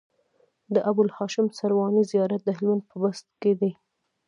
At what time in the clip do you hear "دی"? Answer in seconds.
3.59-3.71